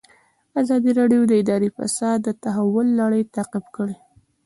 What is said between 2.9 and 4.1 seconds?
لړۍ تعقیب کړې.